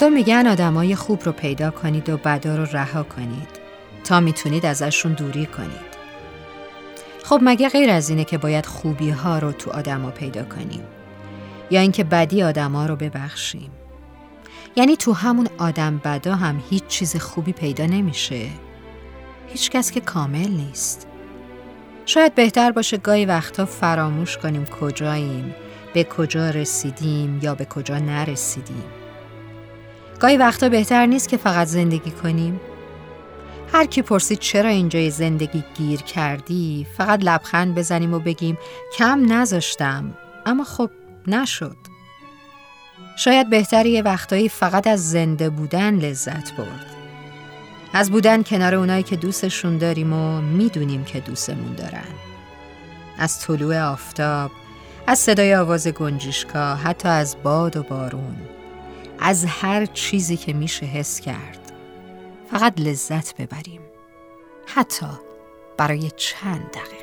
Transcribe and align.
مردم 0.00 0.12
میگن 0.12 0.46
آدمای 0.46 0.94
خوب 0.94 1.22
رو 1.24 1.32
پیدا 1.32 1.70
کنید 1.70 2.10
و 2.10 2.16
بدا 2.16 2.56
رو 2.56 2.64
رها 2.64 3.02
کنید. 3.02 3.48
تا 4.04 4.20
می‌تونید 4.20 4.66
ازشون 4.66 5.12
دوری 5.12 5.46
کنید. 5.46 5.90
خب 7.24 7.40
مگه 7.42 7.68
غیر 7.68 7.90
از 7.90 8.08
اینه 8.08 8.24
که 8.24 8.38
باید 8.38 8.66
خوبی 8.66 9.10
ها 9.10 9.38
رو 9.38 9.52
تو 9.52 9.70
آدما 9.70 10.10
پیدا 10.10 10.44
کنیم؟ 10.44 10.82
یا 11.70 11.80
اینکه 11.80 12.04
بدی 12.04 12.42
آدما 12.42 12.86
رو 12.86 12.96
ببخشیم؟ 12.96 13.70
یعنی 14.76 14.96
تو 14.96 15.12
همون 15.12 15.48
آدم 15.58 16.00
بدا 16.04 16.34
هم 16.34 16.62
هیچ 16.70 16.86
چیز 16.86 17.16
خوبی 17.16 17.52
پیدا 17.52 17.86
نمیشه. 17.86 18.46
هیچ 19.48 19.70
کس 19.70 19.90
که 19.90 20.00
کامل 20.00 20.48
نیست. 20.48 21.06
شاید 22.06 22.34
بهتر 22.34 22.72
باشه 22.72 22.96
گاهی 22.96 23.26
وقتا 23.26 23.64
فراموش 23.64 24.38
کنیم 24.38 24.64
کجاییم 24.64 25.54
به 25.94 26.04
کجا 26.04 26.50
رسیدیم 26.50 27.40
یا 27.42 27.54
به 27.54 27.64
کجا 27.64 27.98
نرسیدیم. 27.98 28.99
گاهی 30.20 30.36
وقتا 30.36 30.68
بهتر 30.68 31.06
نیست 31.06 31.28
که 31.28 31.36
فقط 31.36 31.66
زندگی 31.66 32.10
کنیم. 32.10 32.60
هر 33.72 33.86
کی 33.86 34.02
پرسید 34.02 34.38
چرا 34.38 34.68
اینجای 34.68 35.10
زندگی 35.10 35.64
گیر 35.74 36.02
کردی 36.02 36.86
فقط 36.96 37.20
لبخند 37.22 37.74
بزنیم 37.74 38.14
و 38.14 38.18
بگیم 38.18 38.58
کم 38.98 39.32
نذاشتم 39.32 40.14
اما 40.46 40.64
خب 40.64 40.90
نشد. 41.26 41.76
شاید 43.16 43.50
بهتری 43.50 43.90
یه 43.90 44.02
وقتایی 44.02 44.48
فقط 44.48 44.86
از 44.86 45.10
زنده 45.10 45.50
بودن 45.50 45.94
لذت 45.94 46.56
برد. 46.56 46.86
از 47.92 48.10
بودن 48.10 48.42
کنار 48.42 48.74
اونایی 48.74 49.02
که 49.02 49.16
دوستشون 49.16 49.78
داریم 49.78 50.12
و 50.12 50.40
می‌دونیم 50.40 51.04
که 51.04 51.20
دوستمون 51.20 51.74
دارن. 51.74 52.08
از 53.18 53.40
طلوع 53.40 53.82
آفتاب 53.82 54.50
از 55.06 55.18
صدای 55.18 55.54
آواز 55.54 55.88
گنجشکا 55.88 56.74
حتی 56.74 57.08
از 57.08 57.36
باد 57.42 57.76
و 57.76 57.82
بارون. 57.82 58.36
از 59.20 59.44
هر 59.44 59.86
چیزی 59.86 60.36
که 60.36 60.52
میشه 60.52 60.86
حس 60.86 61.20
کرد. 61.20 61.72
فقط 62.50 62.80
لذت 62.80 63.36
ببریم. 63.36 63.80
حتی 64.66 65.06
برای 65.76 66.10
چند 66.16 66.70
دقیقه. 66.70 66.99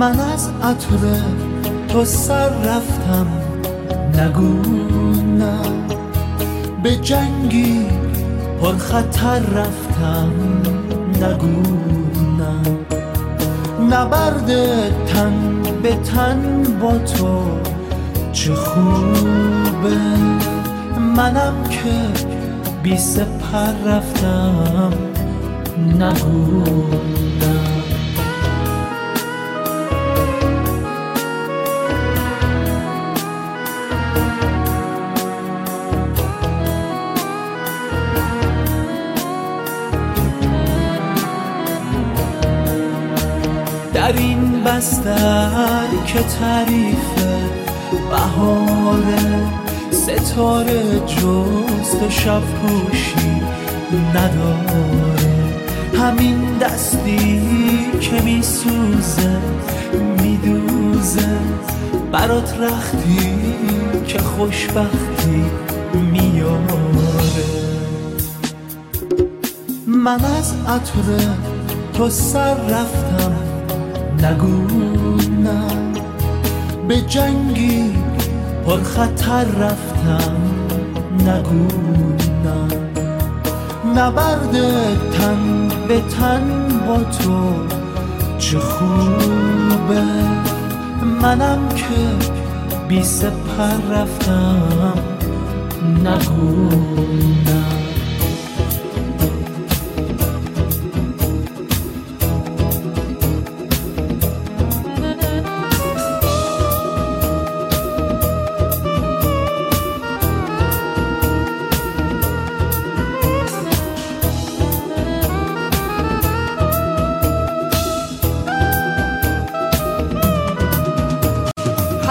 من 0.00 0.20
از 0.20 0.50
عطر 0.62 1.22
تو 1.88 2.04
سر 2.04 2.48
رفتم. 2.48 3.26
نگو 4.14 4.72
نه. 5.22 5.58
به 6.82 6.96
جنگی 6.96 7.86
پر 8.60 8.76
خطر 8.76 9.38
رفتم. 9.38 10.32
نگو 11.16 11.62
نه. 12.38 12.70
نبرد 13.90 14.48
تن 15.06 15.62
به 15.82 15.96
تن 15.96 16.62
با 16.80 16.98
تو 16.98 17.42
چه 18.32 18.54
خوبه. 18.54 19.98
منم 21.16 21.54
که 21.70 22.22
بی 22.82 22.96
سپر 22.98 23.72
رفتم. 23.86 24.92
نگو 25.98 26.86
نه. 27.40 27.79
بستر 44.70 45.86
که 46.06 46.22
تعریف 46.22 47.24
بهاره 48.10 49.48
ستاره 49.90 50.82
جز 51.06 52.10
شب 52.10 52.40
پوشی 52.40 53.42
نداره. 54.14 54.84
همین 55.98 56.58
دستی 56.58 57.42
که 58.00 58.20
میسوزه 58.20 59.38
میدوزه. 60.22 61.38
برات 62.12 62.54
رختی 62.60 63.34
که 64.06 64.18
خوشبختی 64.18 65.44
میاره. 66.12 67.10
من 69.86 70.24
از 70.24 70.54
عطر 70.68 71.34
تو 71.94 72.10
سر 72.10 72.54
رفتم. 72.54 73.39
نگو 74.30 74.66
نه 75.44 75.60
به 76.88 77.00
جنگی 77.00 77.92
پر 78.66 78.82
خطر 78.82 79.44
رفتم. 79.44 80.36
نگو 81.18 81.68
نه 82.44 82.76
نبرد 83.96 84.52
تن 85.12 85.68
به 85.88 86.00
تن 86.00 86.68
با 86.86 86.96
تو 86.96 87.52
چه 88.38 88.58
خوبه. 88.58 90.02
منم 91.22 91.68
که 91.68 92.26
بی 92.88 93.02
سپر 93.02 93.92
رفتم. 93.92 94.94
نگو 96.04 96.68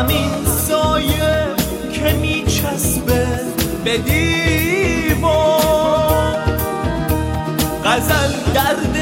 همین 0.00 0.44
سایه 0.68 1.46
که 1.92 2.12
میچسبه 2.12 3.26
به 3.84 3.98
دیوار. 3.98 5.56
غزل 7.84 8.32
درد 8.54 8.96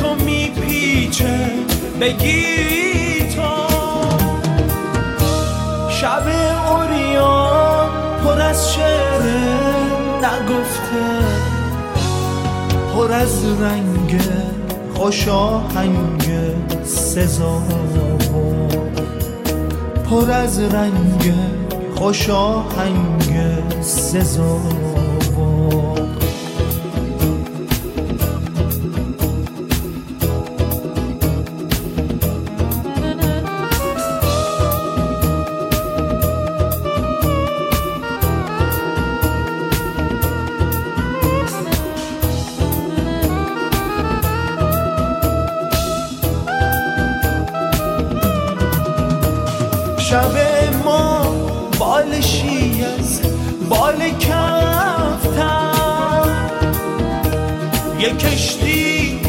تو 0.00 0.14
میپیچه 0.24 1.40
به 2.00 2.12
گیتار. 2.12 3.50
شب 5.90 6.22
اوریان 6.70 7.90
پر 8.24 8.40
از 8.40 8.74
شعر 8.74 9.22
نگفته 10.18 11.06
پر 12.94 13.12
از 13.12 13.44
رنگ 13.44 14.20
خوش 14.94 15.28
آهنگ 15.28 16.30
سزاوار. 16.84 18.10
پر 20.10 20.30
از 20.30 20.58
رنگ 20.60 21.34
خوش 21.94 22.30
آهنگ 22.30 23.32
سزاوار 23.80 25.09
شب 50.10 50.36
ما 50.84 51.22
بالشی 51.78 52.84
از 52.98 53.20
بال 53.68 54.10
کفتم 54.10 55.72
یه 58.00 58.10
کشتی 58.10 59.20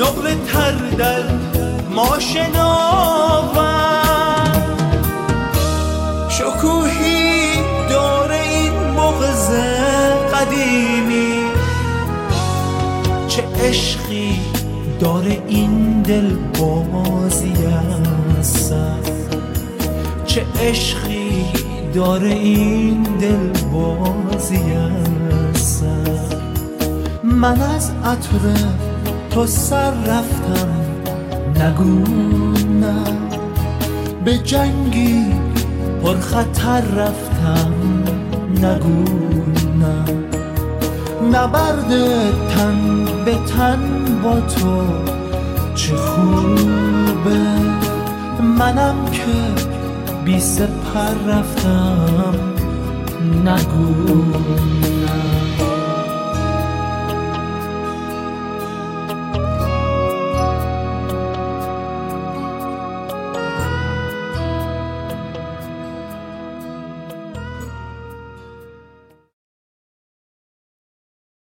نقل 0.00 0.34
تر 0.34 0.72
در 0.98 1.22
ما 1.90 2.18
شناور 2.18 3.60
شکوهی 6.28 7.54
داره 7.90 8.40
این 8.40 8.72
مغز 8.72 9.50
قدیمی. 10.34 11.34
چه 13.28 13.42
عشقی 13.64 14.40
داره 15.00 15.42
این 15.48 16.02
دل 16.02 16.36
بازی 16.58 17.59
چه 20.40 20.68
عشقی 20.68 21.44
داره 21.94 22.28
این 22.28 23.02
دل 23.02 23.70
بازی 23.72 24.60
من 27.24 27.62
از 27.62 27.90
عطر 28.04 28.66
تو 29.30 29.46
سر 29.46 29.90
رفتم 29.90 30.68
نگو 31.56 32.04
نه 32.80 33.04
به 34.24 34.38
جنگی 34.38 35.24
پر 36.02 36.16
خطر 36.16 36.80
رفتم 36.80 37.74
نگو 38.54 39.04
نه 39.80 40.04
نبرد 41.32 41.90
تن 42.54 43.04
به 43.24 43.34
تن 43.34 43.80
با 44.22 44.40
تو 44.40 44.82
چه 45.74 45.96
خوبه. 45.96 47.40
منم 48.58 48.94
که 49.12 49.70
بی 50.24 50.40
سپر 50.40 51.14
رفتم 51.26 52.34
نگو. 53.44 54.24